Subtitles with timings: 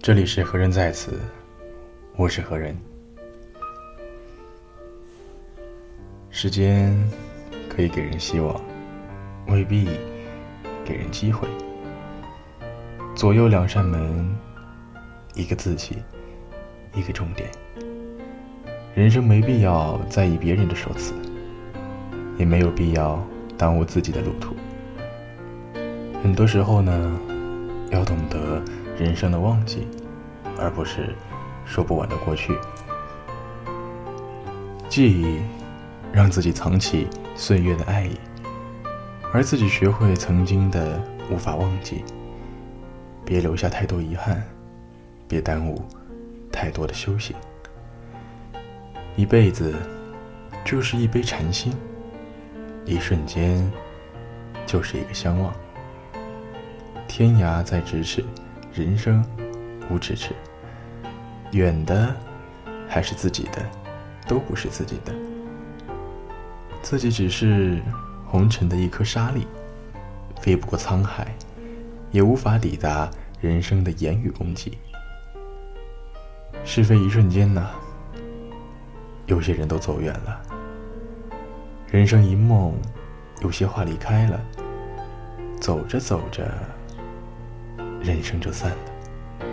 [0.00, 1.18] 这里是何人在此，
[2.16, 2.76] 我是何人。
[6.30, 6.96] 时间
[7.68, 8.60] 可以给人希望，
[9.48, 9.88] 未必
[10.84, 11.48] 给人机会。
[13.14, 14.28] 左右两扇门，
[15.34, 15.96] 一个自己，
[16.94, 17.50] 一个终点。
[18.94, 21.12] 人生没必要在意别人的说辞，
[22.36, 23.22] 也没有必要
[23.56, 24.54] 耽误自己的路途。
[26.22, 27.20] 很多时候呢，
[27.90, 28.62] 要懂得
[28.98, 29.86] 人生的忘记，
[30.58, 31.14] 而不是
[31.64, 32.58] 说不完的过去。
[34.88, 35.40] 记忆
[36.12, 38.18] 让自己藏起岁月的爱意，
[39.32, 42.02] 而自己学会曾经的无法忘记。
[43.24, 44.42] 别留下太多遗憾，
[45.28, 45.80] 别耽误
[46.50, 47.36] 太多的修行。
[49.14, 49.74] 一辈子
[50.64, 51.72] 就是一杯禅心，
[52.84, 53.70] 一瞬间
[54.66, 55.52] 就是一个相望。
[57.06, 58.24] 天涯在咫尺，
[58.78, 59.24] 人生
[59.90, 60.32] 无咫尺。
[61.50, 62.14] 远的
[62.88, 63.60] 还是自己的，
[64.28, 65.12] 都不是自己的。
[66.80, 67.82] 自己只是
[68.24, 69.48] 红尘的一颗沙粒，
[70.40, 71.34] 飞不过沧海，
[72.12, 74.78] 也无法抵达人生的言语攻击。
[76.64, 77.70] 是非一瞬间呐。
[79.26, 80.40] 有些人都走远了，
[81.90, 82.72] 人生一梦，
[83.42, 84.40] 有些话离开了，
[85.60, 86.48] 走着走着，
[88.00, 89.46] 人生就散了。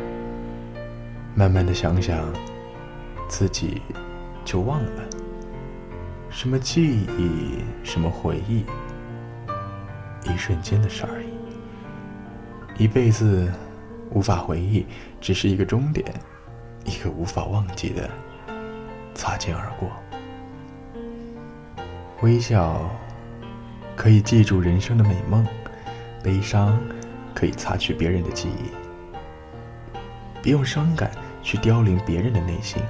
[1.34, 2.32] 慢慢的想想，
[3.28, 3.82] 自己
[4.44, 5.04] 就忘了，
[6.30, 8.66] 什么记忆，什么回忆，
[10.24, 11.28] 一瞬间的事而已。
[12.78, 13.52] 一辈子
[14.12, 14.86] 无法回忆，
[15.20, 16.06] 只是一个终点，
[16.86, 18.10] 一个无法忘记的。
[19.14, 19.90] 擦肩而过，
[22.22, 22.90] 微笑
[23.96, 25.48] 可以记住人生的美梦，
[26.22, 26.78] 悲伤
[27.36, 28.72] 可以擦去别人的记忆。
[30.42, 31.12] 别用伤感
[31.44, 32.82] 去凋零别人的内心，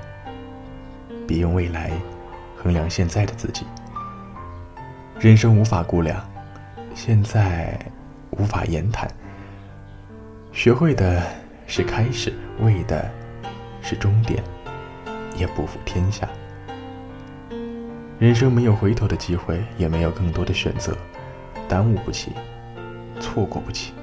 [1.28, 1.92] 别用未来
[2.56, 3.66] 衡量现在的自己。
[5.20, 6.24] 人生无法估量，
[6.94, 7.78] 现在
[8.30, 9.10] 无法言谈。
[10.54, 11.22] 学会的
[11.68, 13.12] 是开始，为的
[13.82, 14.42] 是终点。
[15.38, 16.26] 也不负天下。
[18.18, 20.98] 人生没有回头的机会，也没有更多的选择，
[21.68, 22.32] 耽误不起，
[23.20, 23.94] 错过不起。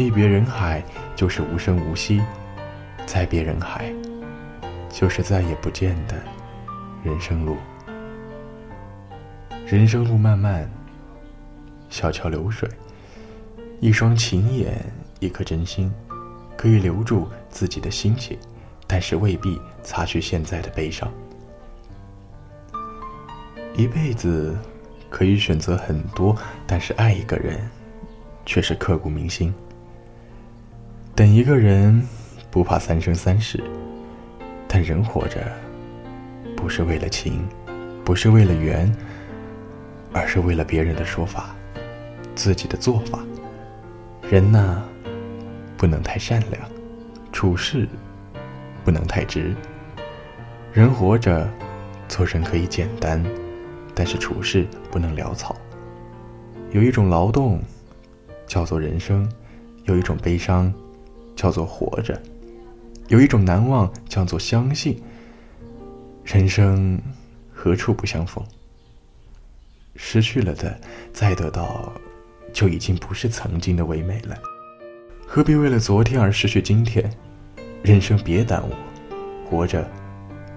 [0.00, 0.82] 一别人海，
[1.14, 2.20] 就是无声无息；
[3.06, 3.92] 再别人海，
[4.88, 6.16] 就是再也不见的
[7.04, 7.56] 人生路。
[9.66, 10.68] 人生路漫漫，
[11.90, 12.68] 小桥流水，
[13.78, 14.84] 一双情眼，
[15.20, 15.92] 一颗真心，
[16.56, 18.38] 可以留住自己的心情。
[18.86, 21.08] 但是未必擦去现在的悲伤。
[23.76, 24.58] 一辈子
[25.08, 26.36] 可以选择很多，
[26.66, 27.60] 但是爱一个人
[28.44, 29.54] 却是刻骨铭心。
[31.20, 32.02] 等一个人
[32.50, 33.62] 不怕三生三世，
[34.66, 35.52] 但人活着
[36.56, 37.46] 不是为了情，
[38.02, 38.90] 不是为了缘，
[40.14, 41.54] 而是为了别人的说法，
[42.34, 43.18] 自己的做法。
[44.30, 44.82] 人呐，
[45.76, 46.62] 不能太善良，
[47.30, 47.86] 处事。
[48.82, 49.54] 不能太直。
[50.72, 51.46] 人活着，
[52.08, 53.22] 做人可以简单，
[53.94, 55.54] 但是处事不能潦草。
[56.70, 57.60] 有一种劳动，
[58.46, 59.28] 叫做人生；
[59.84, 60.72] 有一种悲伤，
[61.40, 62.14] 叫做活着；
[63.08, 65.02] 有一种难忘，叫做相信。
[66.22, 67.00] 人生
[67.50, 68.44] 何处不相逢？
[69.96, 70.78] 失去了的，
[71.14, 71.90] 再得到，
[72.52, 74.36] 就已经不是曾经的唯美了。
[75.26, 77.10] 何必为了昨天而失去今天？
[77.82, 78.72] 人生别耽误，
[79.48, 79.90] 活着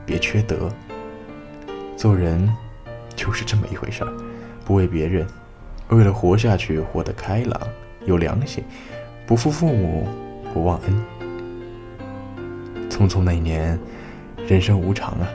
[0.05, 0.69] 别缺德。
[1.95, 2.53] 做人
[3.15, 4.13] 就是这么一回事儿，
[4.65, 5.25] 不为别人，
[5.87, 7.61] 为了活下去，活得开朗
[8.05, 8.61] 有良心，
[9.25, 10.05] 不负父母，
[10.53, 11.03] 不忘恩。
[12.89, 13.77] 匆匆那年，
[14.47, 15.27] 人生无常啊，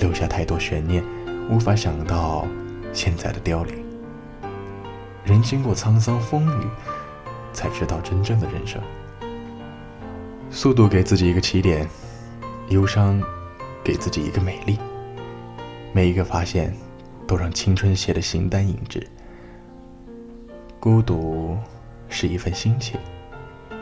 [0.00, 1.02] 留下太多悬念，
[1.48, 2.44] 无法想到
[2.92, 3.84] 现在的凋零。
[5.24, 6.66] 人经过沧桑风雨，
[7.52, 8.82] 才知道真正的人生。
[10.50, 11.88] 速度给自己一个起点，
[12.70, 13.22] 忧伤
[13.84, 14.76] 给自己一个美丽。
[15.92, 16.74] 每一个发现，
[17.26, 19.06] 都让青春写的形单影只。
[20.80, 21.56] 孤独
[22.08, 22.98] 是一份心情，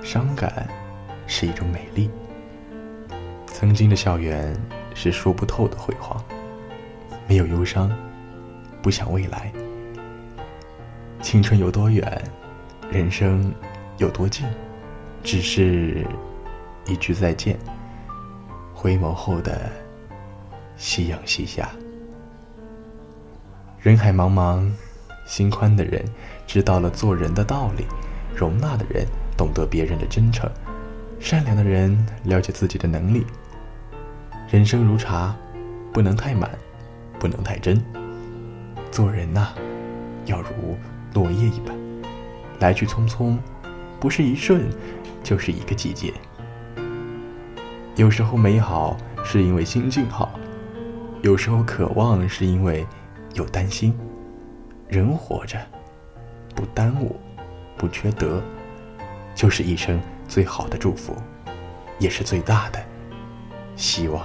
[0.04, 0.68] 伤感
[1.26, 2.08] 是一种美丽。
[3.46, 4.54] 曾经的校园
[4.94, 6.22] 是说不透的辉煌，
[7.26, 7.90] 没有忧伤，
[8.82, 9.50] 不想未来。
[11.22, 12.22] 青春有多远，
[12.92, 13.52] 人生
[13.96, 14.46] 有多近，
[15.24, 16.06] 只是。
[16.86, 17.58] 一句再见，
[18.74, 19.72] 回眸后的
[20.76, 21.70] 夕阳西下。
[23.80, 24.70] 人海茫茫，
[25.24, 26.04] 心宽的人
[26.46, 27.86] 知道了做人的道理，
[28.36, 29.06] 容纳的人
[29.36, 30.48] 懂得别人的真诚；
[31.18, 33.26] 善良的人了解自己的能力。
[34.50, 35.34] 人生如茶，
[35.92, 36.50] 不能太满，
[37.18, 37.82] 不能太真。
[38.90, 39.48] 做人呐，
[40.26, 40.76] 要如
[41.14, 41.76] 落叶一般，
[42.60, 43.36] 来去匆匆，
[43.98, 44.62] 不是一瞬，
[45.22, 46.12] 就是一个季节。
[47.96, 50.38] 有时候美好是因为心境好，
[51.22, 52.86] 有时候渴望是因为
[53.34, 53.96] 有担心。
[54.86, 55.58] 人活着，
[56.54, 57.16] 不耽误，
[57.76, 58.40] 不缺德，
[59.34, 61.16] 就是一生最好的祝福，
[61.98, 62.84] 也是最大的
[63.76, 64.24] 希望。